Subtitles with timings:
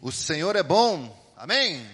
[0.00, 1.84] O Senhor é bom, amém?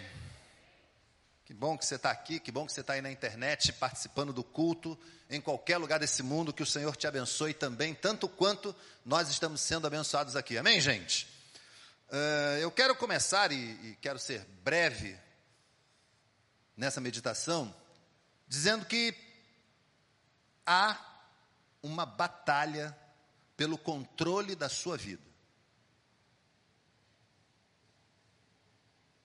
[1.47, 4.31] Que bom que você está aqui, que bom que você está aí na internet participando
[4.31, 4.99] do culto,
[5.31, 9.63] em qualquer lugar desse mundo, que o Senhor te abençoe também, tanto quanto nós estamos
[9.63, 11.27] sendo abençoados aqui, amém, gente?
[12.11, 15.19] Uh, eu quero começar e, e quero ser breve
[16.77, 17.75] nessa meditação,
[18.47, 19.15] dizendo que
[20.67, 21.01] há
[21.83, 22.95] uma batalha
[23.57, 25.34] pelo controle da sua vida.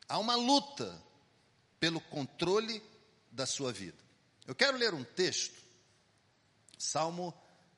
[0.10, 1.00] Há uma luta
[1.80, 2.84] pelo controle
[3.32, 3.98] da sua vida.
[4.48, 5.62] Eu quero ler um texto,
[6.80, 7.32] Salmo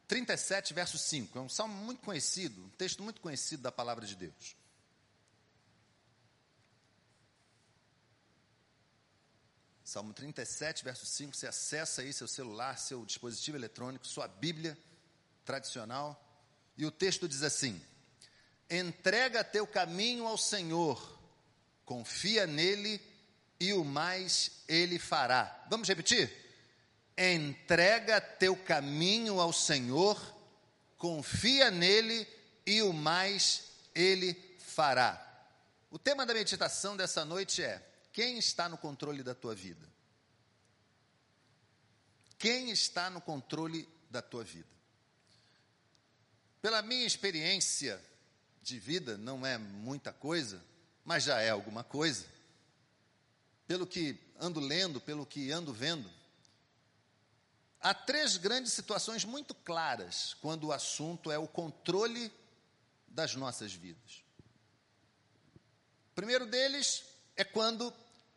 [0.07, 1.37] 37, verso 5.
[1.37, 4.55] É um salmo muito conhecido, um texto muito conhecido da palavra de Deus.
[9.83, 11.35] Salmo 37, verso 5.
[11.35, 14.77] Você acessa aí seu celular, seu dispositivo eletrônico, sua Bíblia
[15.43, 16.17] tradicional.
[16.77, 17.81] E o texto diz assim:
[18.69, 21.20] Entrega teu caminho ao Senhor
[21.85, 23.01] confia nele
[23.59, 25.65] e o mais ele fará.
[25.69, 26.31] Vamos repetir?
[27.17, 30.19] Entrega teu caminho ao Senhor,
[30.97, 32.27] confia nele
[32.65, 35.27] e o mais ele fará.
[35.91, 39.87] O tema da meditação dessa noite é: quem está no controle da tua vida?
[42.37, 44.67] Quem está no controle da tua vida?
[46.61, 48.01] Pela minha experiência
[48.63, 50.63] de vida, não é muita coisa,
[51.03, 52.25] mas já é alguma coisa.
[53.67, 56.09] Pelo que ando lendo, pelo que ando vendo,
[57.79, 62.31] há três grandes situações muito claras quando o assunto é o controle
[63.07, 64.23] das nossas vidas.
[66.11, 67.03] O primeiro deles
[67.35, 67.93] é quando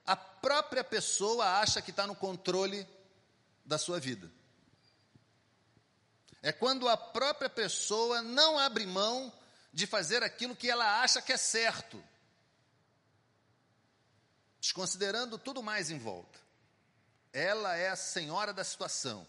[0.07, 2.87] a própria pessoa acha que está no controle
[3.65, 4.31] da sua vida.
[6.43, 9.33] É quando a própria pessoa não abre mão
[9.73, 12.03] de fazer aquilo que ela acha que é certo
[14.65, 16.39] desconsiderando tudo mais em volta.
[17.35, 19.29] Ela é a senhora da situação.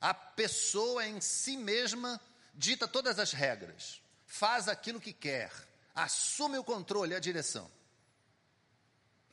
[0.00, 2.18] A pessoa em si mesma
[2.54, 5.52] dita todas as regras, faz aquilo que quer,
[5.94, 7.70] assume o controle, a direção.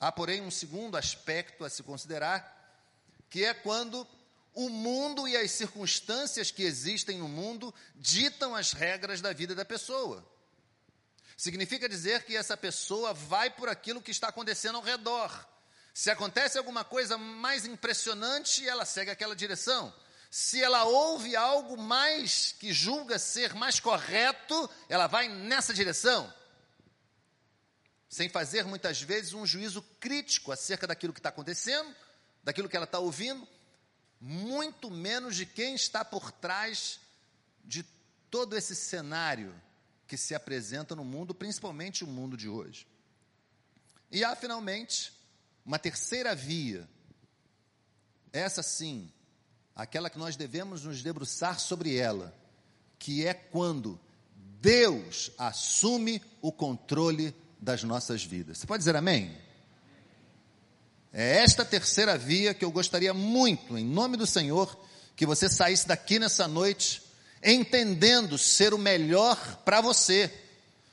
[0.02, 2.84] Há, porém, um segundo aspecto a se considerar,
[3.30, 4.06] que é quando
[4.54, 9.64] o mundo e as circunstâncias que existem no mundo ditam as regras da vida da
[9.64, 10.30] pessoa.
[11.42, 15.50] Significa dizer que essa pessoa vai por aquilo que está acontecendo ao redor.
[15.92, 19.92] Se acontece alguma coisa mais impressionante, ela segue aquela direção.
[20.30, 26.32] Se ela ouve algo mais que julga ser mais correto, ela vai nessa direção.
[28.08, 31.92] Sem fazer muitas vezes um juízo crítico acerca daquilo que está acontecendo,
[32.44, 33.48] daquilo que ela está ouvindo,
[34.20, 37.00] muito menos de quem está por trás
[37.64, 37.82] de
[38.30, 39.60] todo esse cenário
[40.12, 42.86] que se apresenta no mundo, principalmente o mundo de hoje.
[44.12, 45.14] E há finalmente
[45.66, 46.86] uma terceira via,
[48.34, 49.10] essa sim,
[49.74, 52.38] aquela que nós devemos nos debruçar sobre ela,
[53.00, 53.98] que é quando
[54.60, 58.58] Deus assume o controle das nossas vidas.
[58.58, 59.38] Você pode dizer amém?
[61.14, 64.78] É esta terceira via que eu gostaria muito, em nome do Senhor,
[65.16, 67.01] que você saísse daqui nessa noite
[67.44, 70.32] entendendo ser o melhor para você,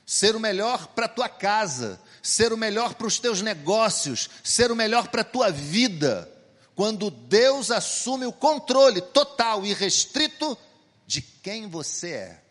[0.05, 4.75] ser o melhor para tua casa, ser o melhor para os teus negócios, ser o
[4.75, 6.31] melhor para a tua vida,
[6.75, 10.57] quando Deus assume o controle total e restrito
[11.05, 12.43] de quem você é.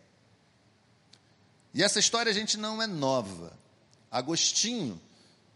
[1.75, 3.53] E essa história a gente não é nova.
[4.11, 5.01] Agostinho,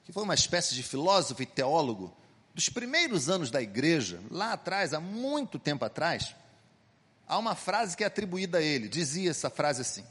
[0.04, 2.14] que foi uma espécie de filósofo e teólogo
[2.54, 6.34] dos primeiros anos da igreja, lá atrás, há muito tempo atrás,
[7.32, 8.88] há uma frase que é atribuída a ele.
[8.88, 10.04] Dizia essa frase assim: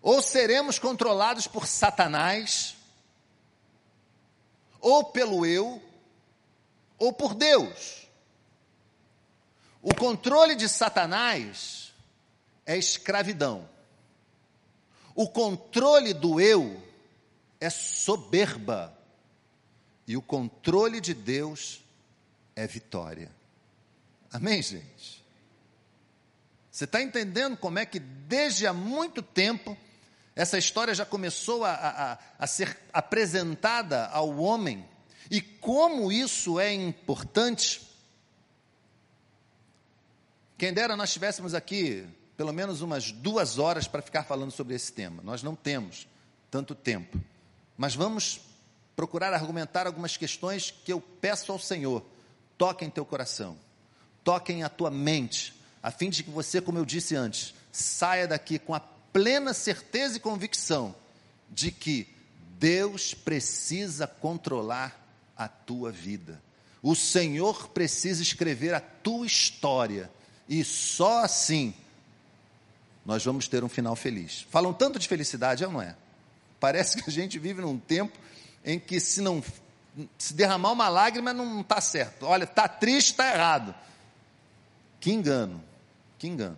[0.00, 2.76] Ou seremos controlados por Satanás,
[4.80, 5.82] ou pelo eu,
[6.96, 8.06] ou por Deus.
[9.82, 11.92] O controle de Satanás
[12.64, 13.68] é escravidão.
[15.14, 16.80] O controle do eu
[17.60, 18.96] é soberba.
[20.06, 21.82] E o controle de Deus
[22.54, 23.30] é vitória.
[24.30, 25.23] Amém, gente?
[26.74, 29.78] Você está entendendo como é que desde há muito tempo
[30.34, 34.84] essa história já começou a, a, a, ser apresentada ao homem
[35.30, 37.80] e como isso é importante?
[40.58, 44.92] Quem dera nós tivéssemos aqui pelo menos umas duas horas para ficar falando sobre esse
[44.92, 45.22] tema.
[45.22, 46.08] Nós não temos
[46.50, 47.22] tanto tempo.
[47.76, 48.40] Mas vamos
[48.96, 52.04] procurar argumentar algumas questões que eu peço ao Senhor.
[52.58, 53.56] Toquem teu coração,
[54.24, 58.58] toquem a tua mente, a fim de que você, como eu disse antes, saia daqui
[58.58, 60.94] com a plena certeza e convicção
[61.50, 62.08] de que
[62.58, 64.98] Deus precisa controlar
[65.36, 66.42] a tua vida.
[66.82, 70.10] O Senhor precisa escrever a tua história.
[70.48, 71.74] E só assim
[73.04, 74.46] nós vamos ter um final feliz.
[74.48, 75.94] Falam tanto de felicidade, é ou não é?
[76.58, 78.18] Parece que a gente vive num tempo
[78.64, 79.44] em que se não
[80.16, 82.24] se derramar uma lágrima não está certo.
[82.24, 83.74] Olha, está triste, está errado.
[84.98, 85.62] Que engano,
[86.24, 86.56] que engano.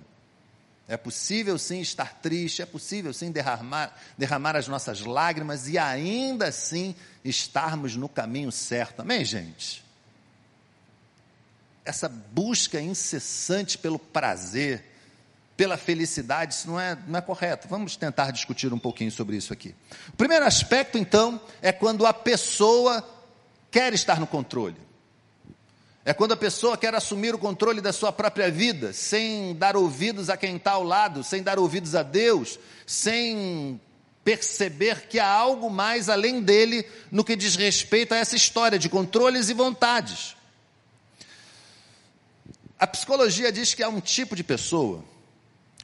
[0.88, 6.46] É possível sim estar triste, é possível sim derramar, derramar as nossas lágrimas e ainda
[6.46, 9.00] assim estarmos no caminho certo.
[9.00, 9.84] Amém, gente?
[11.84, 14.84] Essa busca incessante pelo prazer,
[15.56, 17.66] pela felicidade, isso não é, não é correto.
[17.66, 19.74] Vamos tentar discutir um pouquinho sobre isso aqui.
[20.10, 23.04] O primeiro aspecto, então, é quando a pessoa
[23.72, 24.85] quer estar no controle.
[26.06, 30.30] É quando a pessoa quer assumir o controle da sua própria vida, sem dar ouvidos
[30.30, 33.80] a quem está ao lado, sem dar ouvidos a Deus, sem
[34.22, 38.88] perceber que há algo mais além dele no que diz respeito a essa história de
[38.88, 40.36] controles e vontades.
[42.78, 45.04] A psicologia diz que há um tipo de pessoa,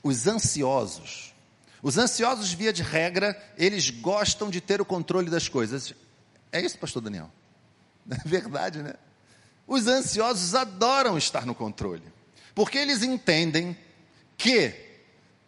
[0.04, 1.34] os ansiosos.
[1.82, 5.92] Os ansiosos, via de regra, eles gostam de ter o controle das coisas.
[6.52, 7.28] É isso, pastor Daniel?
[8.08, 8.94] É verdade, né?
[9.66, 12.02] Os ansiosos adoram estar no controle,
[12.54, 13.76] porque eles entendem
[14.36, 14.74] que,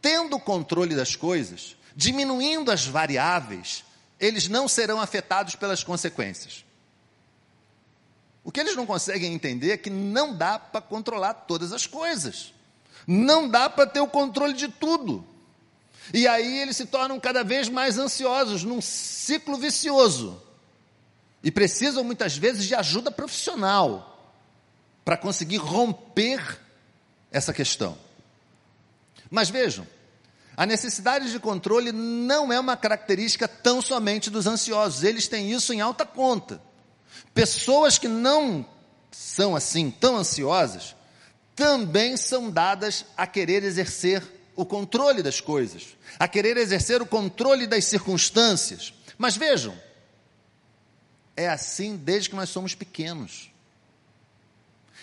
[0.01, 3.85] tendo o controle das coisas, diminuindo as variáveis,
[4.19, 6.65] eles não serão afetados pelas consequências.
[8.45, 12.53] O que eles não conseguem entender é que não dá para controlar todas as coisas,
[13.07, 15.25] não dá para ter o controle de tudo.
[16.13, 20.41] E aí eles se tornam cada vez mais ansiosos, num ciclo vicioso.
[21.45, 24.33] E precisam muitas vezes de ajuda profissional
[25.05, 26.59] para conseguir romper
[27.31, 27.97] essa questão.
[29.31, 29.87] Mas vejam,
[30.57, 35.73] a necessidade de controle não é uma característica tão somente dos ansiosos, eles têm isso
[35.73, 36.61] em alta conta.
[37.35, 38.65] Pessoas que não
[39.11, 40.97] são assim tão ansiosas
[41.55, 44.23] também são dadas a querer exercer
[44.57, 48.95] o controle das coisas, a querer exercer o controle das circunstâncias.
[49.19, 49.75] Mas vejam,
[51.37, 53.51] é assim desde que nós somos pequenos.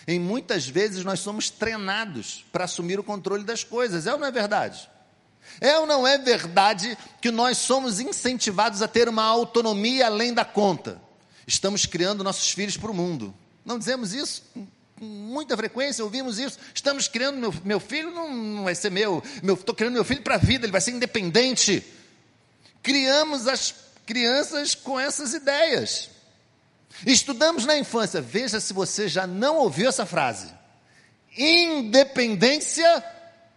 [0.06, 4.26] Em muitas vezes nós somos treinados para assumir o controle das coisas, é ou não
[4.26, 4.90] é verdade?
[5.60, 10.44] É ou não é verdade que nós somos incentivados a ter uma autonomia além da
[10.44, 11.00] conta?
[11.46, 13.34] Estamos criando nossos filhos para o mundo.
[13.64, 14.42] Não dizemos isso?
[14.98, 16.58] Com muita frequência ouvimos isso.
[16.74, 19.22] Estamos criando meu, meu filho, não, não vai ser meu.
[19.42, 21.84] Estou criando meu filho para a vida, ele vai ser independente.
[22.82, 23.74] Criamos as
[24.06, 26.11] crianças com essas ideias.
[27.06, 30.52] Estudamos na infância, veja se você já não ouviu essa frase:
[31.36, 33.04] independência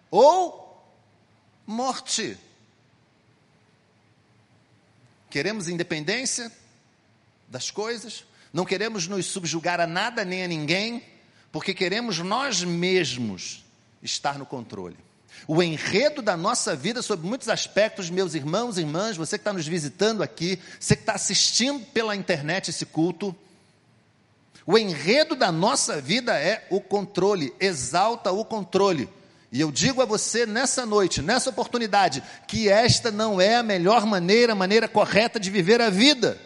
[0.09, 0.65] ou
[1.65, 2.37] morte.
[5.29, 6.51] Queremos independência
[7.47, 8.23] das coisas,
[8.53, 11.03] não queremos nos subjugar a nada nem a ninguém,
[11.51, 13.65] porque queremos nós mesmos
[14.01, 14.97] estar no controle.
[15.47, 19.53] O enredo da nossa vida, sob muitos aspectos, meus irmãos e irmãs, você que está
[19.53, 23.35] nos visitando aqui, você que está assistindo pela internet esse culto,
[24.65, 29.07] o enredo da nossa vida é o controle, exalta o controle.
[29.51, 34.05] E eu digo a você nessa noite, nessa oportunidade, que esta não é a melhor
[34.05, 36.37] maneira, a maneira correta de viver a vida.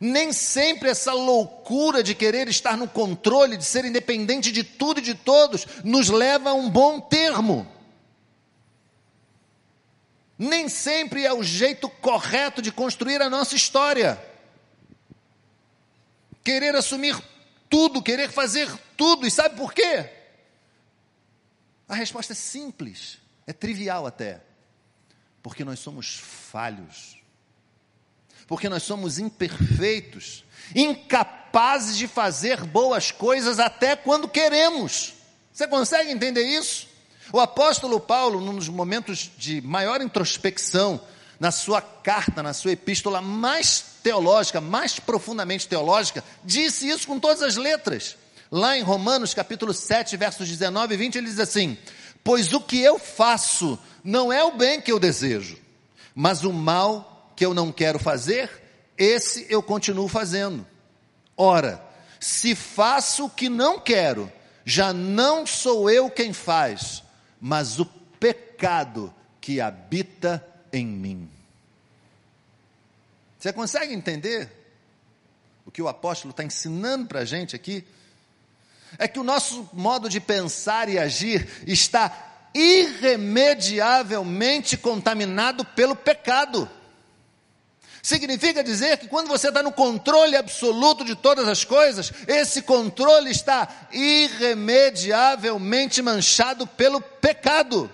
[0.00, 5.02] Nem sempre essa loucura de querer estar no controle, de ser independente de tudo e
[5.02, 7.66] de todos, nos leva a um bom termo.
[10.38, 14.22] Nem sempre é o jeito correto de construir a nossa história.
[16.44, 17.16] Querer assumir
[17.70, 20.10] tudo, querer fazer tudo, e sabe por quê?
[21.88, 24.42] A resposta é simples, é trivial até.
[25.42, 27.15] Porque nós somos falhos
[28.46, 35.14] porque nós somos imperfeitos, incapazes de fazer boas coisas até quando queremos.
[35.52, 36.86] Você consegue entender isso?
[37.32, 41.00] O apóstolo Paulo, nos momentos de maior introspecção,
[41.40, 47.42] na sua carta, na sua epístola mais teológica, mais profundamente teológica, disse isso com todas
[47.42, 48.16] as letras.
[48.50, 51.76] Lá em Romanos capítulo 7, versos 19 e 20, ele diz assim:
[52.22, 55.58] Pois o que eu faço não é o bem que eu desejo,
[56.14, 58.50] mas o mal que eu não quero fazer,
[58.96, 60.66] esse eu continuo fazendo.
[61.36, 61.84] Ora,
[62.18, 64.32] se faço o que não quero,
[64.64, 67.02] já não sou eu quem faz,
[67.40, 67.86] mas o
[68.18, 71.30] pecado que habita em mim.
[73.38, 74.50] Você consegue entender
[75.64, 77.84] o que o apóstolo está ensinando para a gente aqui?
[78.98, 86.68] É que o nosso modo de pensar e agir está irremediavelmente contaminado pelo pecado.
[88.06, 93.32] Significa dizer que quando você está no controle absoluto de todas as coisas, esse controle
[93.32, 97.92] está irremediavelmente manchado pelo pecado.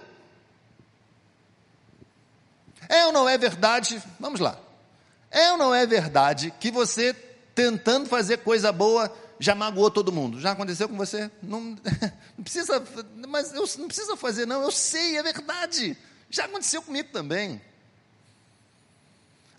[2.91, 4.03] É ou não é verdade?
[4.21, 4.61] Vamos lá.
[5.31, 7.15] É ou não é verdade que você,
[7.55, 10.39] tentando fazer coisa boa, já magoou todo mundo?
[10.39, 11.31] Já aconteceu com você?
[11.43, 11.75] Não,
[12.37, 12.85] não precisa,
[13.27, 14.61] mas eu, não precisa fazer, não.
[14.61, 15.97] Eu sei, é verdade.
[16.29, 17.63] Já aconteceu comigo também.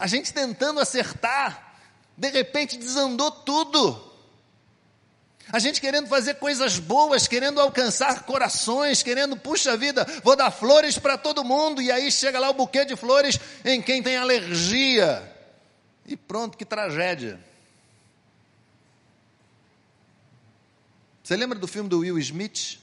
[0.04, 1.78] A gente tentando acertar,
[2.18, 4.12] de repente desandou tudo.
[5.50, 11.00] A gente querendo fazer coisas boas, querendo alcançar corações, querendo, puxa vida, vou dar flores
[11.00, 15.24] para todo mundo, e aí chega lá o buquê de flores em quem tem alergia.
[16.06, 17.40] E pronto, que tragédia.
[21.24, 22.78] Você lembra do filme do Will Smith?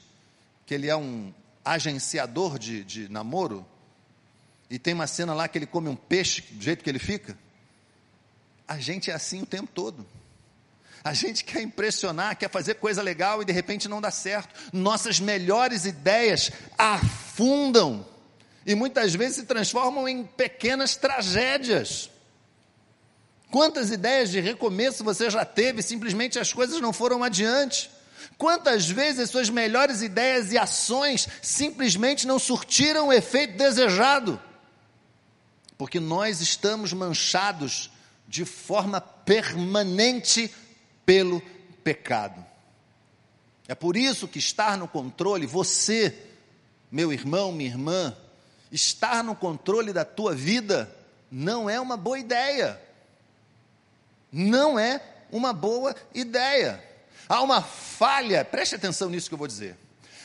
[0.65, 1.31] Que ele é um
[1.63, 3.63] agenciador de, de namoro?
[4.71, 7.37] E tem uma cena lá que ele come um peixe do jeito que ele fica.
[8.65, 10.07] A gente é assim o tempo todo.
[11.03, 14.71] A gente quer impressionar, quer fazer coisa legal e de repente não dá certo.
[14.71, 18.07] Nossas melhores ideias afundam
[18.65, 22.09] e muitas vezes se transformam em pequenas tragédias.
[23.51, 27.91] Quantas ideias de recomeço você já teve, simplesmente as coisas não foram adiante?
[28.37, 34.39] Quantas vezes as suas melhores ideias e ações simplesmente não surtiram o efeito desejado?
[35.81, 37.89] Porque nós estamos manchados
[38.27, 40.53] de forma permanente
[41.03, 41.41] pelo
[41.83, 42.45] pecado.
[43.67, 46.15] É por isso que estar no controle, você,
[46.91, 48.15] meu irmão, minha irmã,
[48.71, 50.95] estar no controle da tua vida
[51.31, 52.79] não é uma boa ideia.
[54.31, 56.79] Não é uma boa ideia.
[57.27, 59.75] Há uma falha, preste atenção nisso que eu vou dizer.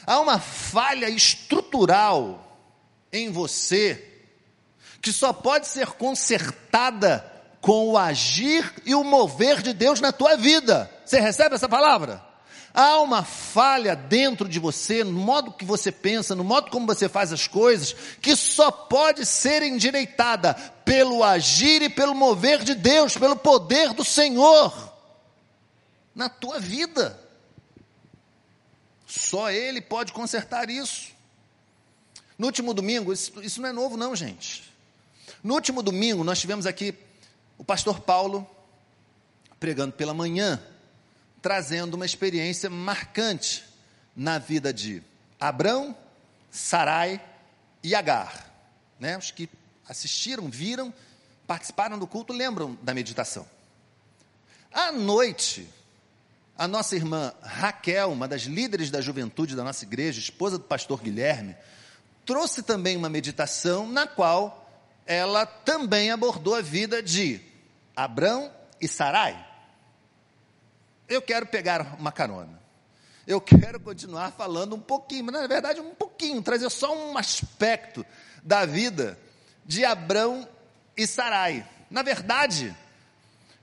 [0.07, 2.61] Há uma falha estrutural
[3.11, 4.16] em você
[5.07, 7.25] que só pode ser consertada
[7.61, 10.91] com o agir e o mover de Deus na tua vida.
[11.05, 12.21] Você recebe essa palavra?
[12.75, 17.09] Há uma falha dentro de você, no modo que você pensa, no modo como você
[17.09, 23.17] faz as coisas, que só pode ser endireitada pelo agir e pelo mover de Deus,
[23.17, 24.93] pelo poder do Senhor
[26.17, 27.17] na tua vida.
[29.07, 31.13] Só Ele pode consertar isso.
[32.37, 34.66] No último domingo, isso, isso não é novo, não, gente.
[35.47, 36.93] No último domingo, nós tivemos aqui
[37.57, 38.45] o pastor Paulo
[39.61, 40.61] pregando pela manhã,
[41.41, 43.65] trazendo uma experiência marcante
[44.17, 45.05] na vida de
[45.39, 45.97] Abrão,
[46.51, 47.25] Sarai
[47.81, 48.53] e Agar.
[48.99, 49.17] Né?
[49.17, 49.49] Os que
[49.89, 50.93] assistiram, viram,
[51.47, 53.47] participaram do culto, lembram da meditação.
[54.73, 55.69] À noite,
[56.59, 61.01] a nossa irmã Raquel, uma das líderes da juventude da nossa igreja, esposa do pastor
[61.01, 61.55] Guilherme,
[62.25, 64.66] trouxe também uma meditação na qual
[65.07, 67.41] ela também abordou a vida de
[67.95, 69.47] Abrão e Sarai.
[71.09, 72.61] Eu quero pegar uma carona.
[73.27, 78.05] Eu quero continuar falando um pouquinho, mas na verdade um pouquinho, trazer só um aspecto
[78.43, 79.19] da vida
[79.65, 80.47] de Abrão
[80.97, 81.67] e Sarai.
[81.91, 82.75] Na verdade,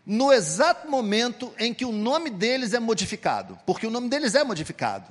[0.05, 4.43] no exato momento em que o nome deles é modificado, porque o nome deles é
[4.43, 5.07] modificado.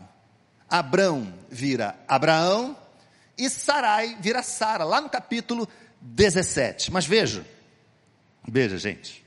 [0.69, 2.77] Abrão vira Abraão
[3.37, 5.69] e Sarai vira Sara, lá no capítulo
[6.03, 6.93] 17.
[6.93, 7.47] Mas veja,
[8.47, 9.25] veja, gente.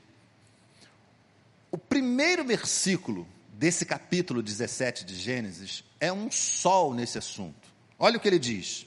[1.70, 7.68] O primeiro versículo desse capítulo 17 de Gênesis é um sol nesse assunto.
[7.98, 8.86] Olha o que ele diz.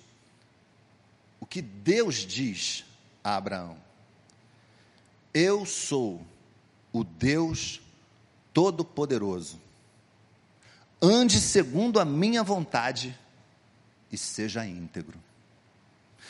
[1.40, 2.86] O que Deus diz
[3.24, 3.78] a Abraão:
[5.34, 6.26] Eu sou
[6.94, 7.82] o Deus
[8.54, 9.60] Todo-Poderoso.
[11.02, 13.18] Ande segundo a minha vontade
[14.12, 15.18] e seja íntegro.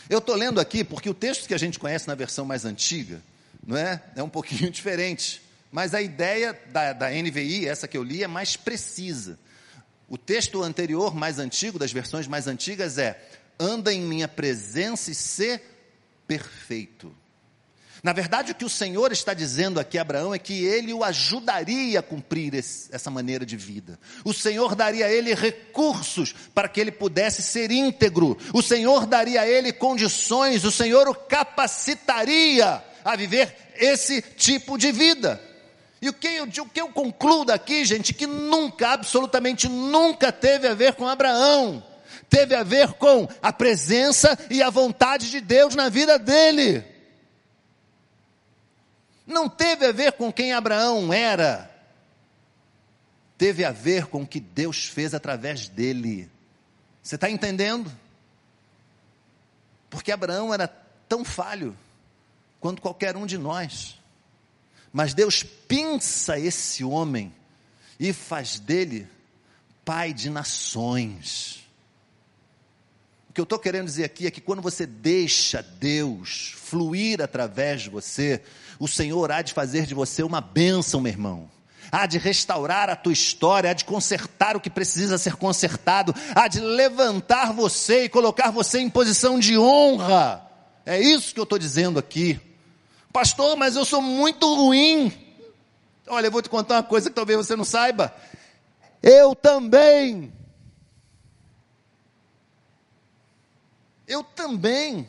[0.10, 3.22] Eu estou lendo aqui porque o texto que a gente conhece na versão mais antiga,
[3.66, 4.02] não é?
[4.16, 5.40] É um pouquinho diferente.
[5.72, 9.38] Mas a ideia da, da NVI, essa que eu li, é mais precisa.
[10.08, 13.24] O texto anterior, mais antigo, das versões mais antigas, é:
[13.60, 15.62] anda em minha presença e ser
[16.28, 17.16] perfeito.
[18.02, 21.04] Na verdade, o que o Senhor está dizendo aqui a Abraão é que ele o
[21.04, 24.00] ajudaria a cumprir esse, essa maneira de vida.
[24.24, 28.38] O Senhor daria a ele recursos para que ele pudesse ser íntegro.
[28.54, 34.92] O Senhor daria a ele condições, o Senhor o capacitaria a viver esse tipo de
[34.94, 35.42] vida.
[36.02, 40.68] E o que, eu, o que eu concluo daqui, gente, que nunca, absolutamente nunca teve
[40.68, 41.84] a ver com Abraão.
[42.30, 46.89] Teve a ver com a presença e a vontade de Deus na vida dele
[49.30, 51.70] não teve a ver com quem Abraão era,
[53.38, 56.30] teve a ver com o que Deus fez através dele.
[57.02, 57.92] Você está entendendo?
[59.90, 60.68] Porque Abraão era
[61.08, 61.78] tão falho
[62.60, 64.00] quanto qualquer um de nós.
[64.92, 67.34] Mas Deus pinça esse homem
[68.00, 69.08] e faz dele
[69.86, 71.68] pai de nações.
[73.30, 77.84] O que eu estou querendo dizer aqui é que quando você deixa Deus fluir através
[77.84, 78.44] de você,
[78.80, 81.52] o Senhor há de fazer de você uma bênção, meu irmão.
[81.92, 86.48] Há de restaurar a tua história, há de consertar o que precisa ser consertado, há
[86.48, 90.48] de levantar você e colocar você em posição de honra.
[90.86, 92.40] É isso que eu estou dizendo aqui.
[93.12, 95.12] Pastor, mas eu sou muito ruim.
[96.08, 98.14] Olha, eu vou te contar uma coisa que talvez você não saiba.
[99.02, 100.32] Eu também.
[104.08, 105.08] Eu também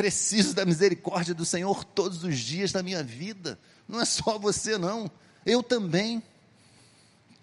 [0.00, 3.58] preciso da misericórdia do Senhor todos os dias da minha vida.
[3.86, 5.10] Não é só você, não.
[5.44, 6.22] Eu também.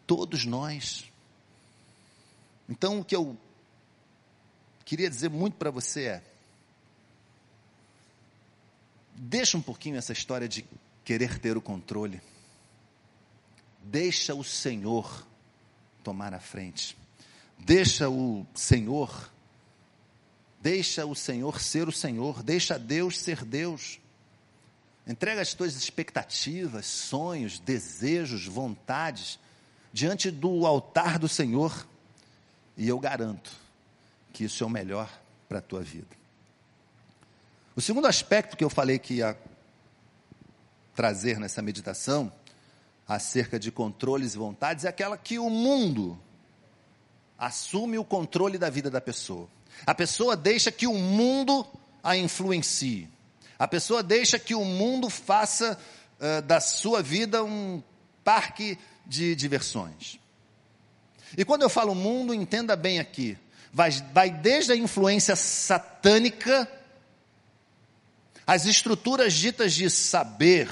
[0.08, 1.06] Todos nós.
[2.68, 3.38] Então, o que eu
[4.84, 6.24] queria dizer muito para você é:
[9.14, 10.66] deixa um pouquinho essa história de
[11.06, 12.20] querer ter o controle.
[13.84, 15.28] Deixa o Senhor
[16.04, 16.98] tomar a frente.
[17.60, 19.32] Deixa o Senhor
[20.62, 24.00] Deixa o Senhor ser o Senhor, deixa Deus ser Deus.
[25.08, 29.40] Entrega as tuas expectativas, sonhos, desejos, vontades
[29.94, 31.88] diante do altar do Senhor,
[32.76, 33.52] e eu garanto
[34.34, 35.10] que isso é o melhor
[35.48, 36.16] para a tua vida.
[37.76, 39.38] O segundo aspecto que eu falei que ia
[40.94, 42.32] trazer nessa meditação
[43.08, 46.20] acerca de controles e vontades é aquela que o mundo
[47.38, 49.48] assume o controle da vida da pessoa.
[49.86, 51.65] A pessoa deixa que o mundo
[52.03, 53.10] a influencie.
[53.60, 55.77] A pessoa deixa que o mundo faça
[56.19, 57.81] uh, da sua vida um
[58.24, 60.19] parque de diversões.
[61.38, 63.38] E quando eu falo mundo, entenda bem aqui.
[63.74, 66.69] Vai, vai desde a influência satânica,
[68.46, 70.69] as estruturas ditas de saber,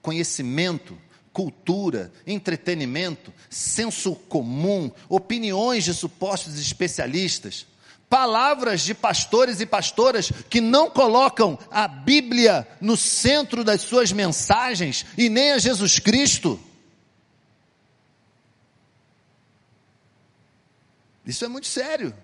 [0.00, 0.96] conhecimento,
[1.32, 7.66] cultura, entretenimento, senso comum, opiniões de supostos especialistas,
[8.08, 15.04] palavras de pastores e pastoras que não colocam a Bíblia no centro das suas mensagens
[15.16, 16.58] e nem a Jesus Cristo.
[21.26, 22.14] Isso é muito sério.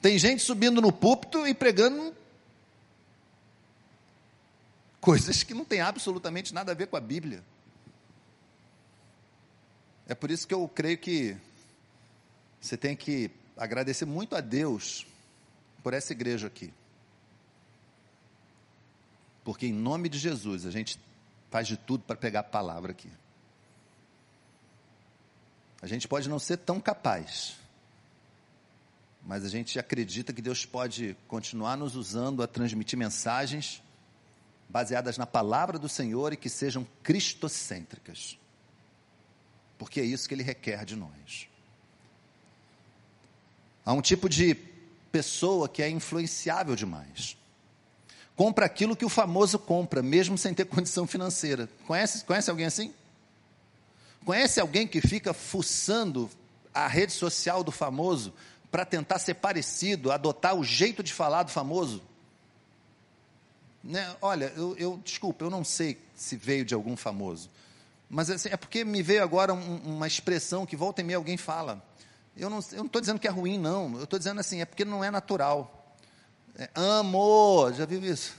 [0.00, 2.14] Tem gente subindo no púlpito e pregando
[5.00, 7.44] coisas que não tem absolutamente nada a ver com a Bíblia.
[10.06, 11.36] É por isso que eu creio que
[12.58, 15.06] você tem que agradecer muito a Deus
[15.82, 16.72] por essa igreja aqui.
[19.44, 20.98] Porque em nome de Jesus a gente
[21.50, 23.10] faz de tudo para pegar a palavra aqui.
[25.80, 27.56] A gente pode não ser tão capaz,
[29.22, 33.82] mas a gente acredita que Deus pode continuar nos usando a transmitir mensagens
[34.68, 38.38] baseadas na palavra do Senhor e que sejam cristocêntricas.
[39.78, 41.48] Porque é isso que Ele requer de nós.
[43.88, 44.54] Há um tipo de
[45.10, 47.38] pessoa que é influenciável demais.
[48.36, 51.70] Compra aquilo que o famoso compra, mesmo sem ter condição financeira.
[51.86, 52.92] Conhece, conhece alguém assim?
[54.26, 56.28] Conhece alguém que fica fuçando
[56.74, 58.34] a rede social do famoso
[58.70, 62.02] para tentar ser parecido, adotar o jeito de falar do famoso?
[63.82, 64.14] Né?
[64.20, 67.48] Olha, eu, eu, desculpa, eu não sei se veio de algum famoso,
[68.10, 71.38] mas assim, é porque me veio agora um, uma expressão que volta e meia alguém
[71.38, 71.87] fala.
[72.38, 73.96] Eu não estou dizendo que é ruim, não.
[73.96, 75.96] Eu estou dizendo assim, é porque não é natural.
[76.56, 78.36] É, amo, já viu isso?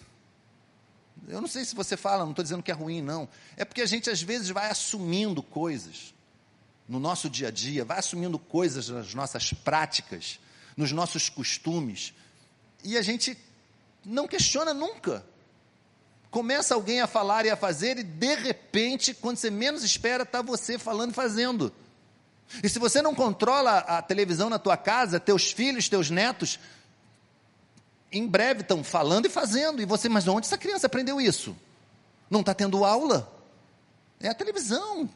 [1.28, 3.28] Eu não sei se você fala, não estou dizendo que é ruim, não.
[3.58, 6.14] É porque a gente às vezes vai assumindo coisas
[6.88, 10.40] no nosso dia a dia, vai assumindo coisas nas nossas práticas,
[10.76, 12.14] nos nossos costumes,
[12.84, 13.38] e a gente
[14.04, 15.24] não questiona nunca.
[16.32, 20.42] Começa alguém a falar e a fazer, e de repente, quando você menos espera, está
[20.42, 21.72] você falando e fazendo.
[22.64, 26.60] E se você não controla a televisão na tua casa, teus filhos, teus netos,
[28.12, 29.82] em breve estão falando e fazendo.
[29.82, 31.56] E você, mas onde essa criança aprendeu isso?
[32.30, 33.32] Não está tendo aula?
[34.20, 35.10] É a televisão.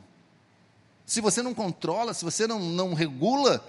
[1.05, 3.63] Se você não controla, se você não, não regula,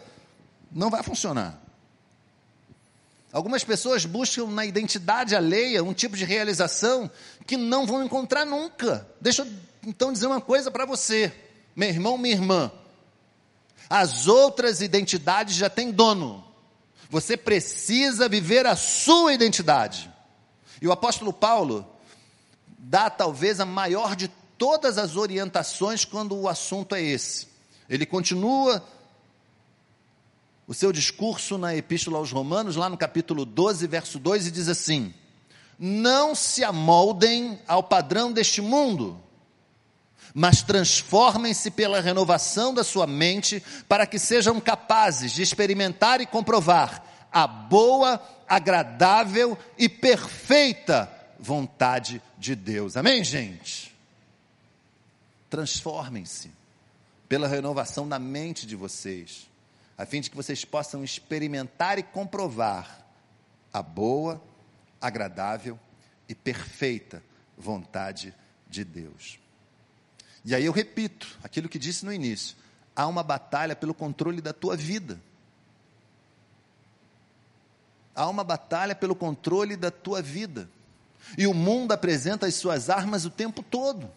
[0.70, 1.58] não vai funcionar.
[3.32, 7.10] Algumas pessoas buscam na identidade alheia um tipo de realização
[7.44, 9.08] que não vão encontrar nunca.
[9.20, 9.52] Deixa eu
[9.84, 11.34] então dizer uma coisa para você,
[11.74, 12.70] meu irmão, minha irmã.
[13.88, 16.44] As outras identidades já têm dono.
[17.10, 20.10] Você precisa viver a sua identidade.
[20.80, 21.86] E o apóstolo Paulo
[22.78, 27.48] dá talvez a maior de todas as orientações quando o assunto é esse.
[27.88, 28.82] Ele continua
[30.66, 34.68] o seu discurso na Epístola aos Romanos, lá no capítulo 12, verso 2, e diz
[34.68, 35.12] assim:
[35.78, 39.20] não se amoldem ao padrão deste mundo,
[40.34, 47.04] mas transformem-se pela renovação da sua mente, para que sejam capazes de experimentar e comprovar
[47.30, 52.96] a boa, agradável e perfeita vontade de Deus.
[52.96, 53.94] Amém, gente?
[55.48, 56.50] Transformem-se
[57.28, 59.48] pela renovação da mente de vocês,
[59.96, 63.06] a fim de que vocês possam experimentar e comprovar
[63.72, 64.42] a boa,
[65.00, 65.78] agradável
[66.28, 67.22] e perfeita
[67.56, 68.34] vontade
[68.68, 69.43] de Deus.
[70.44, 72.56] E aí eu repito aquilo que disse no início:
[72.94, 75.20] há uma batalha pelo controle da tua vida.
[78.14, 80.68] Há uma batalha pelo controle da tua vida.
[81.36, 84.08] E o mundo apresenta as suas armas o tempo todo.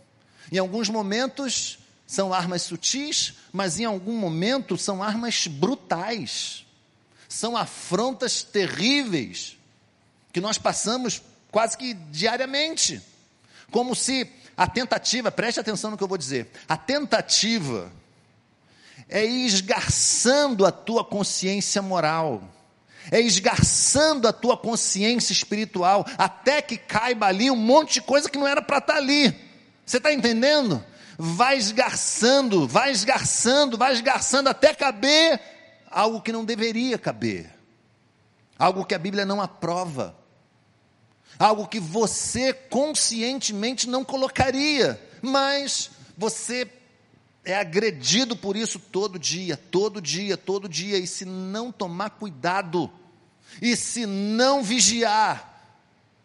[0.51, 6.65] Em alguns momentos são armas sutis, mas em algum momento são armas brutais.
[7.27, 9.57] São afrontas terríveis
[10.31, 13.01] que nós passamos quase que diariamente.
[13.71, 17.91] Como se a tentativa, preste atenção no que eu vou dizer, a tentativa
[19.07, 22.43] é esgarçando a tua consciência moral,
[23.11, 28.37] é esgarçando a tua consciência espiritual, até que caiba ali um monte de coisa que
[28.37, 29.33] não era para estar tá ali.
[29.85, 30.83] Você está entendendo?
[31.17, 35.39] Vai esgarçando, vai esgarçando, vai esgarçando até caber
[35.89, 37.49] algo que não deveria caber,
[38.57, 40.15] algo que a Bíblia não aprova
[41.39, 46.67] algo que você conscientemente não colocaria, mas você
[47.45, 52.91] é agredido por isso todo dia, todo dia, todo dia, e se não tomar cuidado,
[53.61, 55.55] e se não vigiar,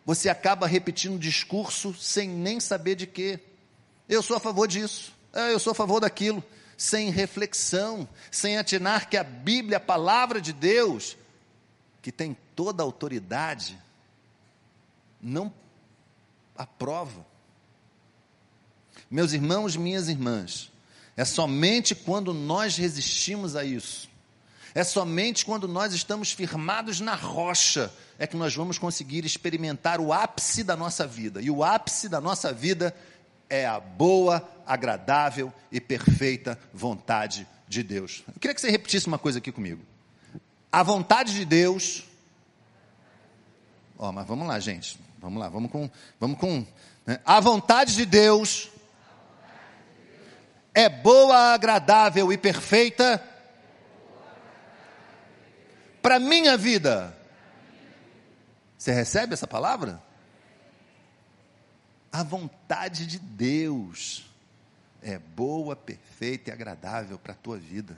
[0.04, 3.38] você acaba repetindo discurso sem nem saber de quê.
[4.08, 6.42] Eu sou a favor disso, é, eu sou a favor daquilo,
[6.76, 11.16] sem reflexão, sem atinar que a Bíblia, a palavra de Deus,
[12.02, 13.78] que tem toda a autoridade,
[15.22, 15.52] não
[16.56, 17.24] aprova.
[19.10, 20.72] Meus irmãos, minhas irmãs,
[21.16, 24.08] é somente quando nós resistimos a isso,
[24.74, 30.12] é somente quando nós estamos firmados na rocha, é que nós vamos conseguir experimentar o
[30.12, 31.42] ápice da nossa vida.
[31.42, 32.94] E o ápice da nossa vida
[33.50, 38.22] é a boa, agradável e perfeita vontade de Deus.
[38.26, 39.82] Eu queria que você repetisse uma coisa aqui comigo.
[40.70, 42.04] A vontade de Deus.
[43.98, 44.98] Ó, oh, mas vamos lá, gente.
[45.22, 45.88] Vamos lá, vamos com.
[46.18, 46.66] Vamos com
[47.06, 47.20] né?
[47.24, 48.70] A vontade de Deus
[50.74, 53.22] é boa, agradável e perfeita
[56.02, 57.16] para minha vida.
[58.76, 60.02] Você recebe essa palavra?
[62.10, 64.28] A vontade de Deus
[65.00, 67.96] é boa, perfeita e agradável para a tua vida.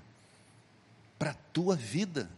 [1.18, 2.28] Para a tua vida.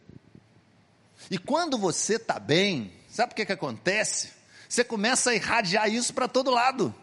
[1.29, 4.37] E quando você está bem, sabe o que, que acontece?
[4.68, 6.94] Você começa a irradiar isso para todo lado.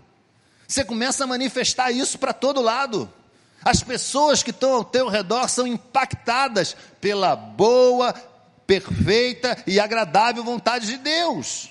[0.68, 3.12] Você começa a manifestar isso para todo lado.
[3.64, 8.14] As pessoas que estão ao teu redor são impactadas pela boa,
[8.68, 11.70] perfeita e agradável vontade de Deus.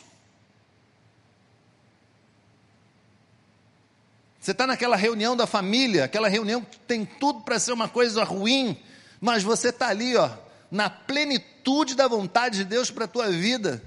[4.40, 8.24] Você está naquela reunião da família, aquela reunião que tem tudo para ser uma coisa
[8.24, 8.76] ruim,
[9.20, 10.30] mas você está ali, ó,
[10.70, 13.80] na plenitude da vontade de Deus para a tua vida.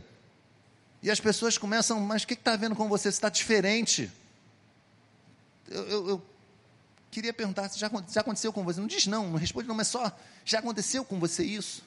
[1.05, 3.03] E as pessoas começam, mas o que está vendo com você?
[3.03, 4.11] Você está diferente.
[5.69, 6.25] Eu, eu, eu,
[7.11, 8.79] queria perguntar, já, já aconteceu com você?
[8.79, 10.11] Não diz não, não responde não, mas só,
[10.43, 11.83] já aconteceu com você isso?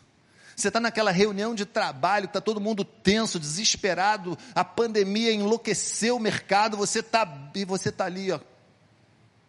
[0.54, 6.20] Você está naquela reunião de trabalho, está todo mundo tenso, desesperado, a pandemia enlouqueceu o
[6.20, 8.38] mercado, você está e você está ali, ó,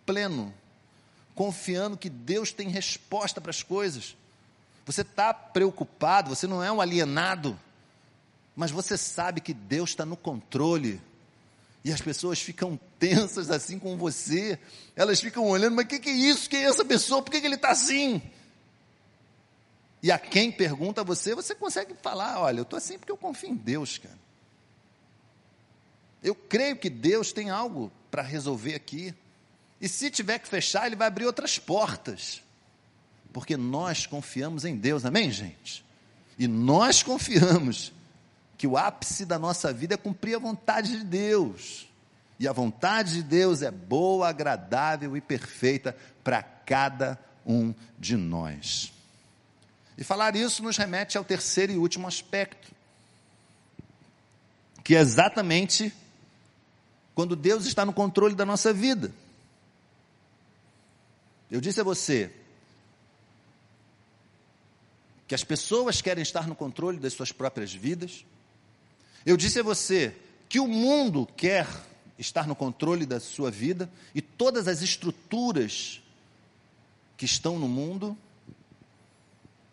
[0.03, 0.51] pleno,
[1.36, 4.17] confiando que Deus tem resposta para as coisas.
[4.88, 7.55] Você está preocupado, você não é um alienado
[8.60, 11.00] mas você sabe que Deus está no controle.
[11.82, 14.60] E as pessoas ficam tensas assim com você,
[14.98, 16.50] elas ficam olhando, mas o que, que, é isso?
[16.50, 17.22] Quem é essa pessoa?
[17.22, 18.22] Por que, que ele está assim?
[20.04, 23.15] E a quem pergunta a você, você consegue falar: olha, eu estou assim porque eu
[23.15, 24.19] confio em Deus, cara.
[26.22, 29.15] Eu creio que Deus tem algo para resolver aqui.
[29.80, 32.43] E se tiver que fechar, Ele vai abrir outras portas.
[33.32, 35.82] Porque nós confiamos em Deus, amém, gente?
[36.38, 37.93] E nós confiamos
[38.60, 41.88] que o ápice da nossa vida é cumprir a vontade de Deus.
[42.38, 45.95] E a vontade de Deus é boa, agradável e perfeita
[46.26, 48.91] para cada um de nós.
[49.98, 52.69] E falar isso nos remete ao terceiro e último aspecto,
[54.84, 55.93] que é exatamente
[57.15, 59.13] quando Deus está no controle da nossa vida.
[61.50, 62.30] Eu disse a você
[65.26, 68.26] que as pessoas querem estar no controle das suas próprias vidas,
[69.25, 70.15] eu disse a você
[70.47, 71.67] que o mundo quer
[72.17, 76.01] estar no controle da sua vida e todas as estruturas
[77.15, 78.17] que estão no mundo.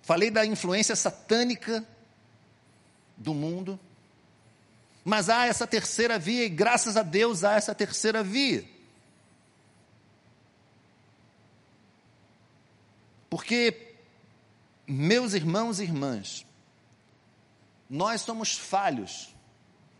[0.02, 1.84] Falei da influência satânica
[3.16, 3.78] do mundo.
[5.04, 8.64] Mas há essa terceira via, e graças a Deus há essa terceira via.
[13.30, 13.94] Porque,
[14.86, 16.44] meus irmãos e irmãs,
[17.88, 19.35] nós somos falhos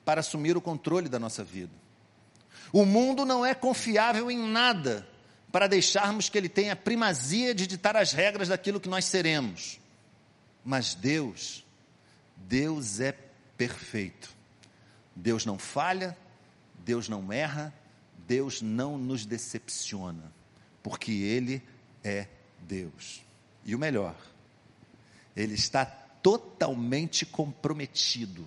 [0.07, 1.73] para assumir o controle da nossa vida.
[2.73, 5.07] O mundo não é confiável em nada
[5.51, 9.81] para deixarmos que ele tenha primazia de ditar as regras daquilo que nós seremos.
[10.65, 11.67] Mas Deus,
[12.37, 13.13] Deus é
[13.59, 14.31] perfeito.
[15.15, 16.17] Deus não falha,
[16.85, 17.75] Deus não erra,
[18.29, 20.33] Deus não nos decepciona,
[20.85, 21.61] porque Ele
[22.05, 22.29] é
[22.61, 23.23] Deus.
[23.65, 24.15] E o melhor,
[25.35, 28.47] Ele está totalmente comprometido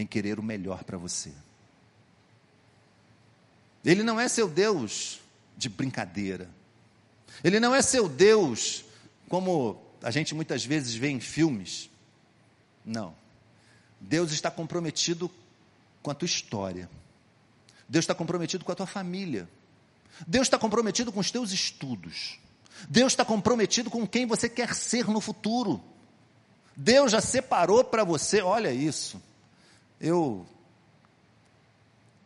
[0.00, 1.32] em querer o melhor para você.
[3.84, 5.20] Ele não é seu Deus
[5.56, 6.48] de brincadeira.
[7.42, 8.84] Ele não é seu Deus
[9.28, 11.90] como a gente muitas vezes vê em filmes.
[12.84, 13.14] Não.
[14.00, 15.30] Deus está comprometido
[16.00, 16.88] com a tua história.
[17.88, 19.48] Deus está comprometido com a tua família.
[20.26, 22.38] Deus está comprometido com os teus estudos.
[22.88, 25.82] Deus está comprometido com quem você quer ser no futuro.
[26.76, 29.20] Deus já separou para você, olha isso.
[30.00, 30.46] Eu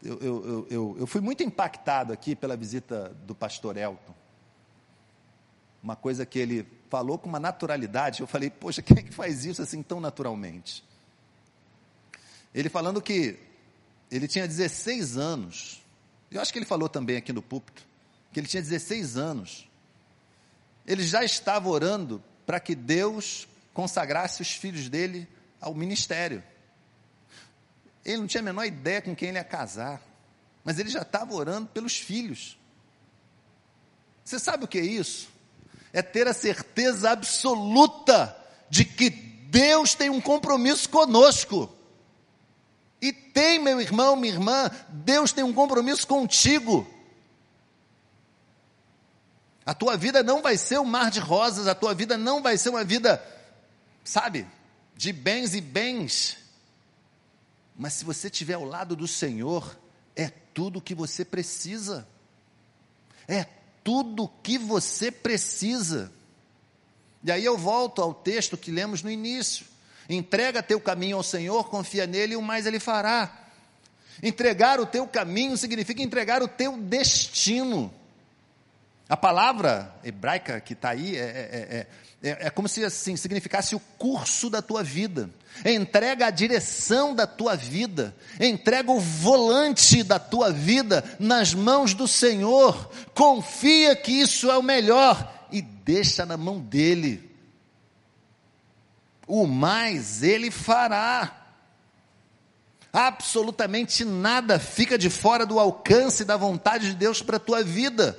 [0.04, 4.14] eu, eu, eu, eu, fui muito impactado aqui pela visita do pastor Elton.
[5.80, 9.44] Uma coisa que ele falou com uma naturalidade, eu falei, poxa, quem é que faz
[9.44, 10.82] isso assim tão naturalmente?
[12.52, 13.38] Ele falando que
[14.10, 15.82] ele tinha 16 anos,
[16.30, 17.86] eu acho que ele falou também aqui no púlpito,
[18.32, 19.68] que ele tinha 16 anos.
[20.84, 25.28] Ele já estava orando para que Deus consagrasse os filhos dele
[25.60, 26.42] ao ministério.
[28.04, 30.00] Ele não tinha a menor ideia com quem ele ia casar,
[30.64, 32.58] mas ele já estava orando pelos filhos.
[34.24, 35.28] Você sabe o que é isso?
[35.92, 38.36] É ter a certeza absoluta
[38.68, 41.70] de que Deus tem um compromisso conosco.
[43.00, 46.88] E tem, meu irmão, minha irmã, Deus tem um compromisso contigo.
[49.66, 52.56] A tua vida não vai ser um mar de rosas, a tua vida não vai
[52.58, 53.22] ser uma vida,
[54.02, 54.46] sabe,
[54.96, 56.38] de bens e bens.
[57.76, 59.78] Mas se você estiver ao lado do Senhor,
[60.14, 62.06] é tudo o que você precisa.
[63.26, 63.46] É
[63.82, 66.12] tudo o que você precisa.
[67.24, 69.66] E aí eu volto ao texto que lemos no início.
[70.08, 73.38] Entrega teu caminho ao Senhor, confia nele e o mais ele fará.
[74.22, 77.92] Entregar o teu caminho significa entregar o teu destino.
[79.08, 81.86] A palavra hebraica que está aí é, é, é,
[82.22, 85.28] é, como se assim significasse o curso da tua vida.
[85.64, 88.14] Entrega a direção da tua vida.
[88.38, 92.90] Entrega o volante da tua vida nas mãos do Senhor.
[93.14, 97.32] Confia que isso é o melhor e deixa na mão dele
[99.26, 101.38] o mais ele fará.
[102.92, 108.18] Absolutamente nada fica de fora do alcance da vontade de Deus para a tua vida.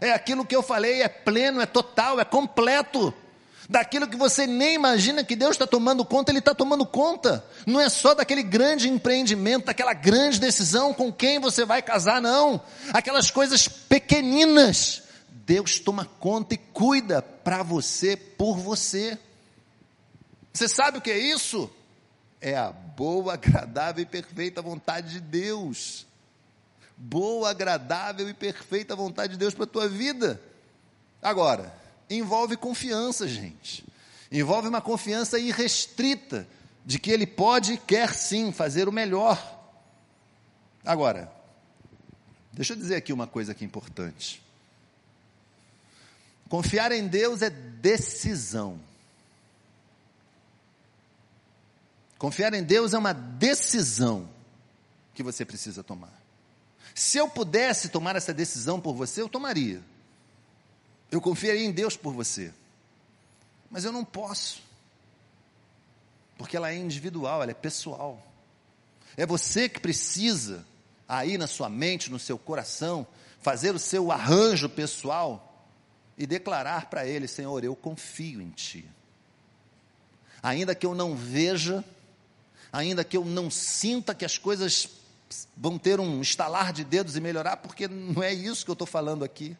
[0.00, 3.12] É aquilo que eu falei, é pleno, é total, é completo.
[3.68, 7.44] Daquilo que você nem imagina que Deus está tomando conta, Ele está tomando conta.
[7.66, 12.60] Não é só daquele grande empreendimento, daquela grande decisão com quem você vai casar, não.
[12.92, 15.02] Aquelas coisas pequeninas.
[15.46, 19.18] Deus toma conta e cuida para você, por você.
[20.52, 21.70] Você sabe o que é isso?
[22.40, 26.06] É a boa, agradável e perfeita vontade de Deus.
[26.96, 30.40] Boa, agradável e perfeita vontade de Deus para a tua vida.
[31.20, 31.74] Agora,
[32.08, 33.84] envolve confiança, gente.
[34.30, 36.46] Envolve uma confiança irrestrita
[36.84, 39.38] de que Ele pode e quer sim fazer o melhor.
[40.84, 41.32] Agora,
[42.52, 44.42] deixa eu dizer aqui uma coisa que é importante.
[46.48, 48.78] Confiar em Deus é decisão.
[52.18, 54.28] Confiar em Deus é uma decisão
[55.14, 56.12] que você precisa tomar.
[56.94, 59.82] Se eu pudesse tomar essa decisão por você, eu tomaria.
[61.10, 62.52] Eu confiaria em Deus por você.
[63.70, 64.62] Mas eu não posso.
[66.36, 68.20] Porque ela é individual, ela é pessoal.
[69.16, 70.66] É você que precisa,
[71.08, 73.06] aí na sua mente, no seu coração,
[73.40, 75.66] fazer o seu arranjo pessoal
[76.18, 78.84] e declarar para Ele: Senhor, eu confio em Ti.
[80.42, 81.84] Ainda que eu não veja
[82.74, 84.88] ainda que eu não sinta que as coisas
[85.56, 88.86] vão ter um estalar de dedos e melhorar, porque não é isso que eu estou
[88.86, 89.56] falando aqui.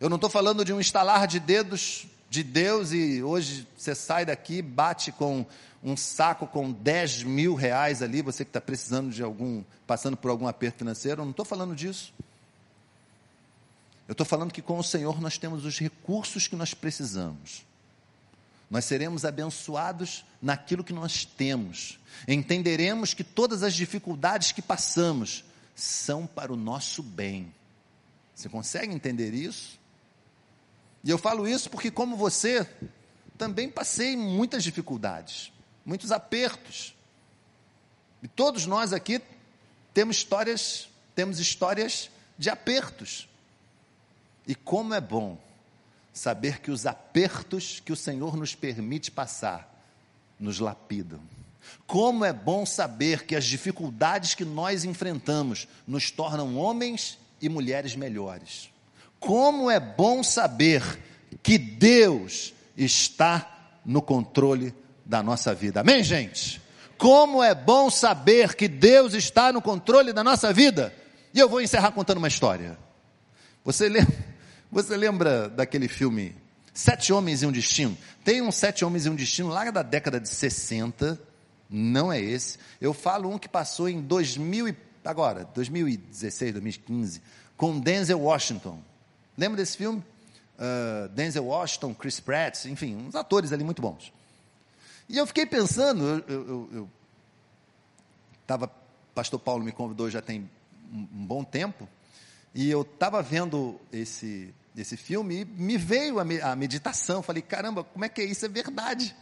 [0.00, 4.24] Eu não estou falando de um estalar de dedos de Deus e hoje você sai
[4.24, 5.44] daqui, bate com
[5.84, 10.30] um saco com 10 mil reais ali, você que está precisando de algum, passando por
[10.30, 12.14] algum aperto financeiro, eu não estou falando disso.
[14.08, 17.66] Eu estou falando que com o Senhor nós temos os recursos que nós precisamos.
[18.70, 22.00] Nós seremos abençoados naquilo que nós temos.
[22.26, 27.52] Entenderemos que todas as dificuldades que passamos são para o nosso bem.
[28.34, 29.79] Você consegue entender isso?
[31.02, 32.68] E eu falo isso porque, como você,
[33.38, 35.52] também passei muitas dificuldades,
[35.84, 36.94] muitos apertos.
[38.22, 39.20] E todos nós aqui
[39.94, 43.28] temos histórias, temos histórias de apertos.
[44.46, 45.38] E como é bom
[46.12, 49.70] saber que os apertos que o Senhor nos permite passar
[50.38, 51.20] nos lapidam.
[51.86, 57.94] Como é bom saber que as dificuldades que nós enfrentamos nos tornam homens e mulheres
[57.94, 58.70] melhores.
[59.20, 60.82] Como é bom saber
[61.42, 65.80] que Deus está no controle da nossa vida.
[65.80, 66.60] Amém, gente?
[66.96, 70.94] Como é bom saber que Deus está no controle da nossa vida.
[71.32, 72.78] E eu vou encerrar contando uma história.
[73.64, 74.30] Você lembra?
[74.72, 76.36] Você lembra daquele filme
[76.72, 77.98] Sete Homens e um Destino?
[78.24, 81.20] Tem um Sete Homens e um Destino lá da década de 60,
[81.68, 82.56] não é esse.
[82.80, 87.20] Eu falo um que passou em 2000 e, agora, 2016, 2015,
[87.56, 88.80] com Denzel Washington.
[89.36, 90.02] Lembra desse filme?
[90.58, 94.12] Uh, Denzel Washington, Chris Pratt, enfim, uns atores ali muito bons.
[95.08, 96.88] E eu fiquei pensando, eu
[98.42, 98.70] estava,
[99.14, 100.48] pastor Paulo me convidou já tem
[100.92, 101.88] um, um bom tempo,
[102.54, 107.22] e eu estava vendo esse, esse filme e me veio a, a meditação.
[107.22, 108.44] Falei, caramba, como é que é isso?
[108.44, 109.16] É verdade.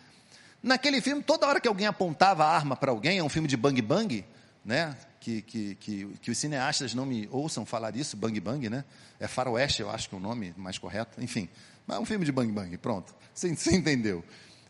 [0.62, 3.56] Naquele filme, toda hora que alguém apontava a arma para alguém, é um filme de
[3.56, 4.24] bang bang,
[4.64, 4.96] né?
[5.20, 8.84] Que, que, que, que, os cineastas não me ouçam falar isso, bang bang, né?
[9.18, 11.20] É faroeste, eu acho que é o nome mais correto.
[11.20, 11.48] Enfim,
[11.86, 13.14] mas é um filme de bang bang, pronto.
[13.34, 14.24] Você, você entendeu.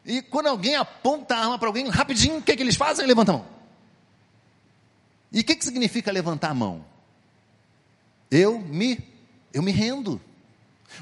[0.05, 3.07] E quando alguém aponta a arma para alguém, rapidinho, o que, que eles fazem?
[3.07, 3.47] Levanta a mão.
[5.31, 6.85] E o que, que significa levantar a mão?
[8.31, 8.99] Eu me,
[9.53, 10.21] eu me rendo.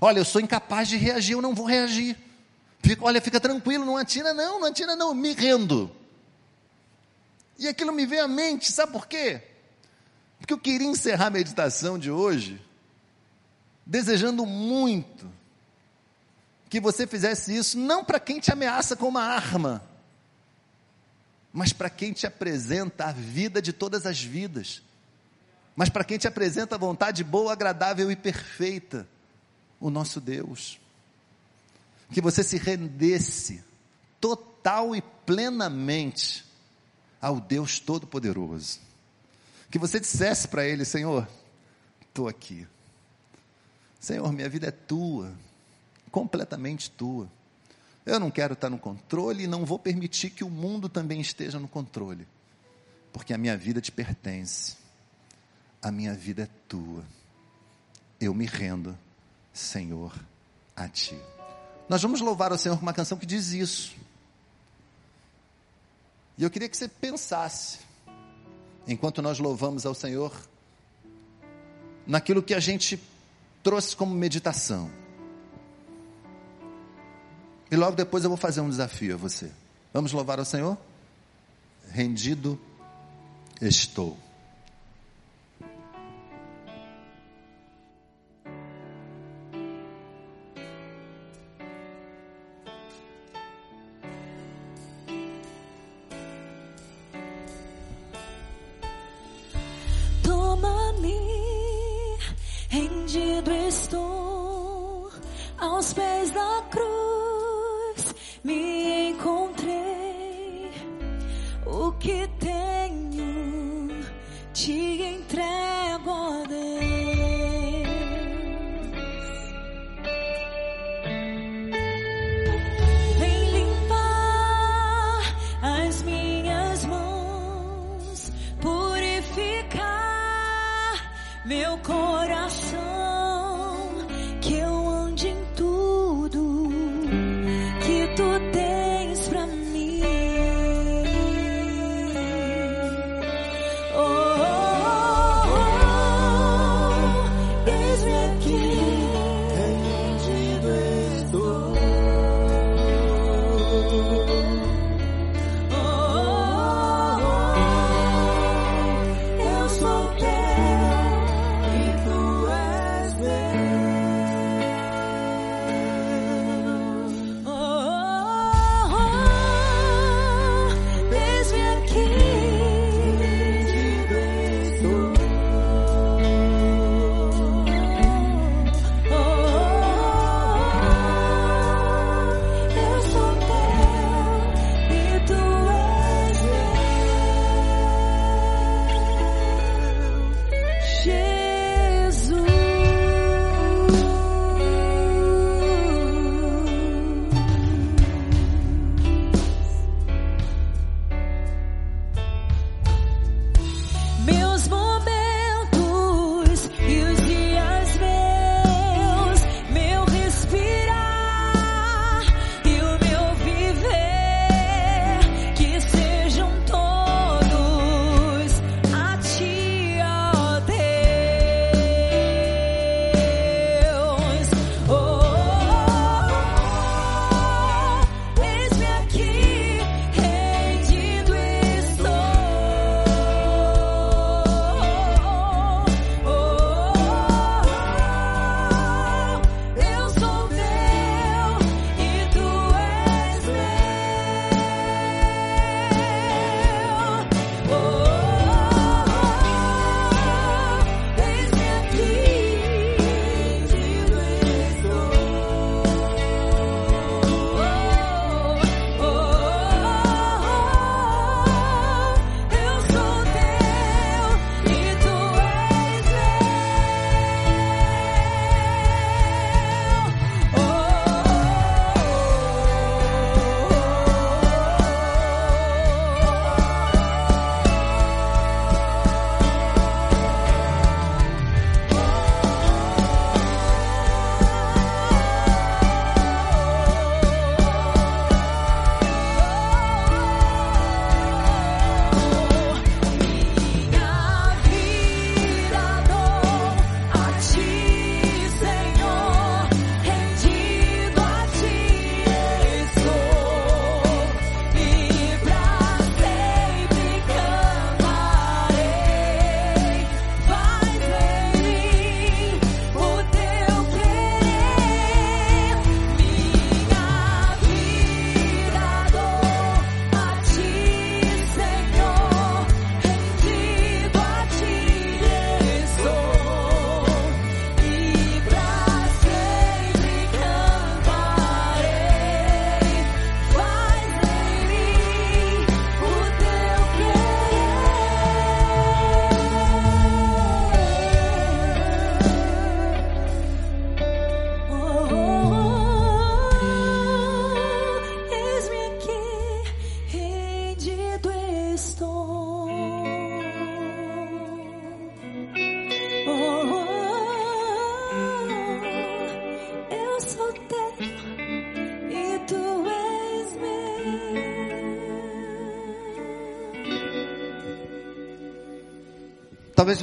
[0.01, 2.17] Olha, eu sou incapaz de reagir, eu não vou reagir.
[2.83, 5.91] Fica, olha, fica tranquilo, não atira não, não atira não, eu me rendo.
[7.59, 9.43] E aquilo me veio à mente, sabe por quê?
[10.39, 12.61] Porque eu queria encerrar a meditação de hoje
[13.85, 15.31] desejando muito
[16.69, 19.83] que você fizesse isso, não para quem te ameaça com uma arma,
[21.53, 24.83] mas para quem te apresenta a vida de todas as vidas
[25.77, 29.07] mas para quem te apresenta a vontade boa, agradável e perfeita,
[29.79, 30.81] o nosso Deus.
[32.11, 33.63] Que você se rendesse
[34.19, 36.46] total e plenamente
[37.21, 38.81] ao Deus Todo-Poderoso.
[39.71, 41.29] Que você dissesse para Ele: Senhor,
[42.09, 42.67] estou aqui.
[44.01, 45.33] Senhor, minha vida é tua,
[46.11, 47.29] completamente tua.
[48.05, 51.59] Eu não quero estar no controle e não vou permitir que o mundo também esteja
[51.59, 52.27] no controle,
[53.13, 54.77] porque a minha vida te pertence
[55.87, 57.05] a minha vida é tua.
[58.21, 58.99] Eu me rendo,
[59.53, 60.13] Senhor,
[60.75, 61.17] a ti.
[61.89, 63.95] Nós vamos louvar o Senhor com uma canção que diz isso.
[66.39, 67.79] E eu queria que você pensasse,
[68.87, 70.33] enquanto nós louvamos ao Senhor,
[72.07, 73.01] naquilo que a gente
[73.63, 74.91] trouxe como meditação.
[77.71, 79.51] E logo depois eu vou fazer um desafio a você.
[79.93, 80.77] Vamos louvar ao Senhor?
[81.91, 82.61] Rendido
[83.61, 84.26] estou.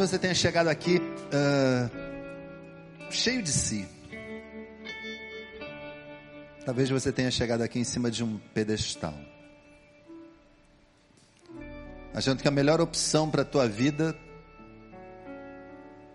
[0.08, 1.90] Você tenha chegado aqui uh,
[3.10, 3.88] cheio de si.
[6.66, 9.14] Talvez você tenha chegado aqui em cima de um pedestal.
[12.14, 14.14] Achando que a melhor opção para a tua vida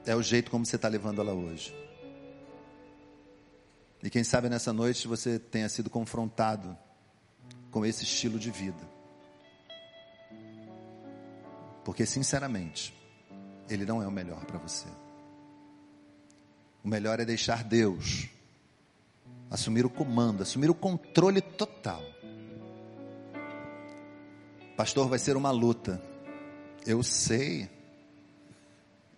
[0.05, 1.75] é o jeito como você está levando ela hoje.
[4.03, 6.77] E quem sabe nessa noite você tenha sido confrontado
[7.71, 8.87] com esse estilo de vida.
[11.85, 12.98] Porque, sinceramente,
[13.69, 14.89] ele não é o melhor para você.
[16.83, 18.29] O melhor é deixar Deus
[19.51, 22.03] assumir o comando, assumir o controle total.
[24.77, 26.01] Pastor, vai ser uma luta.
[26.87, 27.69] Eu sei.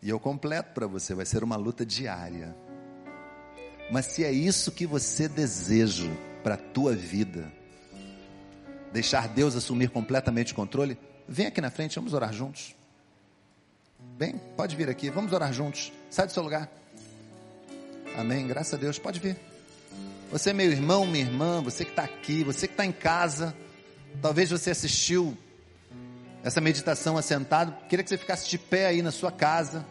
[0.03, 2.57] E eu completo para você, vai ser uma luta diária.
[3.93, 6.11] Mas se é isso que você deseja
[6.43, 7.53] para a tua vida,
[8.93, 10.97] deixar Deus assumir completamente o controle,
[11.29, 12.75] vem aqui na frente, vamos orar juntos.
[14.17, 15.93] Bem, pode vir aqui, vamos orar juntos.
[16.11, 16.71] Sai do seu lugar.
[18.17, 18.47] Amém.
[18.47, 19.37] Graças a Deus, pode vir.
[20.31, 23.55] Você, meu irmão, minha irmã, você que está aqui, você que está em casa,
[24.21, 25.37] talvez você assistiu
[26.43, 29.85] essa meditação assentado, queria que você ficasse de pé aí na sua casa,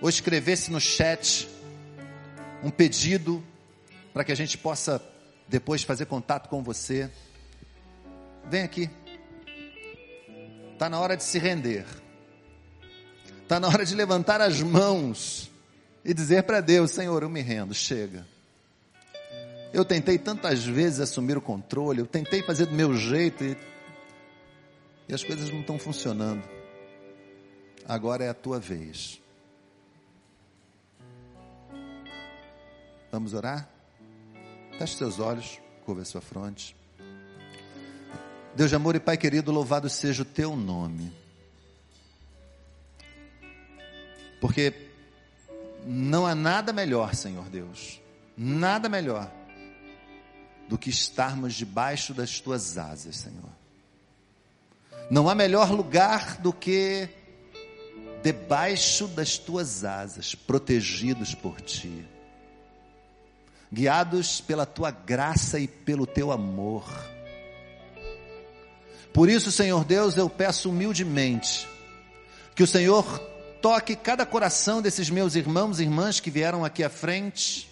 [0.00, 1.48] ou escrevesse no chat
[2.62, 3.42] um pedido
[4.12, 5.02] para que a gente possa
[5.48, 7.10] depois fazer contato com você.
[8.48, 8.90] Vem aqui.
[10.72, 11.84] Está na hora de se render.
[13.44, 15.50] Está na hora de levantar as mãos
[16.02, 18.26] e dizer para Deus: Senhor, eu me rendo, chega.
[19.70, 23.54] Eu tentei tantas vezes assumir o controle, eu tentei fazer do meu jeito e,
[25.06, 26.42] e as coisas não estão funcionando.
[27.86, 29.20] Agora é a tua vez.
[33.12, 33.68] Vamos orar?
[34.78, 36.74] Feche seus olhos, curva a sua fronte.
[38.56, 41.23] Deus de amor e Pai querido, louvado seja o teu nome.
[44.40, 44.72] Porque
[45.86, 48.00] Não há nada melhor, Senhor Deus,
[48.36, 49.30] nada melhor
[50.68, 53.52] do que estarmos debaixo das tuas asas, Senhor.
[55.10, 57.08] Não há melhor lugar do que
[58.22, 62.06] debaixo das tuas asas, protegidos por ti,
[63.70, 66.84] guiados pela tua graça e pelo teu amor.
[69.12, 71.68] Por isso, Senhor Deus, eu peço humildemente
[72.54, 73.04] que o Senhor
[73.64, 77.66] toque cada coração desses meus irmãos e irmãs que vieram aqui à frente.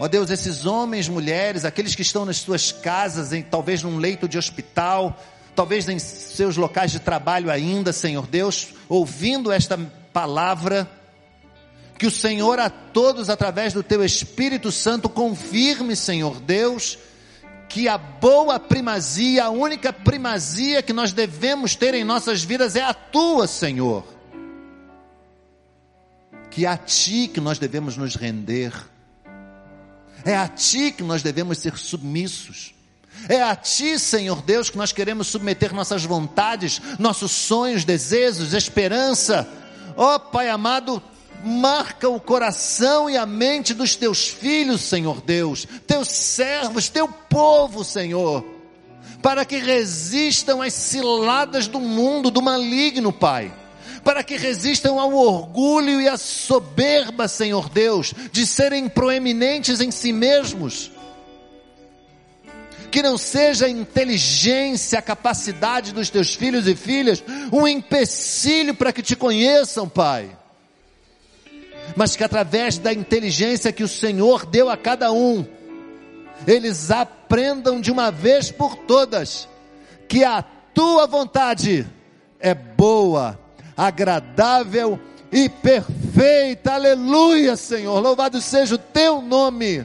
[0.00, 4.26] Ó Deus, esses homens, mulheres, aqueles que estão nas suas casas, em, talvez num leito
[4.26, 5.22] de hospital,
[5.54, 9.76] talvez em seus locais de trabalho ainda, Senhor Deus, ouvindo esta
[10.10, 10.90] palavra,
[11.98, 16.96] que o Senhor a todos, através do teu Espírito Santo, confirme, Senhor Deus,
[17.68, 22.80] que a boa primazia, a única primazia que nós devemos ter em nossas vidas é
[22.80, 24.15] a tua, Senhor.
[26.56, 28.72] Que é a ti que nós devemos nos render,
[30.24, 32.74] é a ti que nós devemos ser submissos.
[33.28, 39.46] É a Ti, Senhor Deus, que nós queremos submeter nossas vontades, nossos sonhos, desejos, esperança.
[39.98, 41.02] Ó oh, Pai amado,
[41.44, 47.84] marca o coração e a mente dos teus filhos, Senhor Deus, teus servos, teu povo,
[47.84, 48.42] Senhor,
[49.20, 53.52] para que resistam às ciladas do mundo, do maligno, Pai.
[54.06, 60.12] Para que resistam ao orgulho e à soberba, Senhor Deus, de serem proeminentes em si
[60.12, 60.92] mesmos
[62.88, 68.92] que não seja a inteligência, a capacidade dos teus filhos e filhas um empecilho para
[68.92, 70.30] que te conheçam, Pai.
[71.96, 75.44] Mas que através da inteligência que o Senhor deu a cada um,
[76.46, 79.48] eles aprendam de uma vez por todas
[80.08, 81.84] que a tua vontade
[82.38, 83.45] é boa,
[83.76, 84.98] agradável
[85.30, 86.74] e perfeita.
[86.74, 88.00] Aleluia, Senhor.
[88.00, 89.84] Louvado seja o teu nome.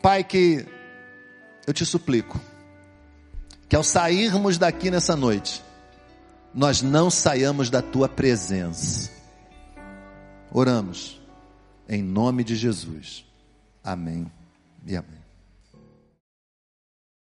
[0.00, 0.66] Pai, que
[1.66, 2.40] eu te suplico,
[3.68, 5.62] que ao sairmos daqui nessa noite,
[6.52, 9.10] nós não saiamos da tua presença.
[10.50, 11.20] Oramos,
[11.88, 13.24] em nome de Jesus.
[13.82, 14.30] Amém
[14.86, 15.21] e amém.